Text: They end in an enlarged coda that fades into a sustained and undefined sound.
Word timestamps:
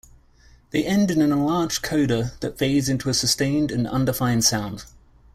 They 0.71 0.83
end 0.83 1.11
in 1.11 1.21
an 1.21 1.31
enlarged 1.31 1.83
coda 1.83 2.31
that 2.39 2.57
fades 2.57 2.89
into 2.89 3.07
a 3.11 3.13
sustained 3.13 3.69
and 3.69 3.87
undefined 3.87 4.43
sound. 4.43 4.85